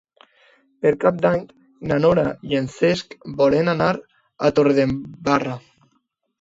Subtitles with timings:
[0.85, 1.43] Per Cap d'Any
[1.91, 3.15] na Nora i en Cesc
[3.45, 3.93] volen anar
[4.51, 5.63] a Torredembarra.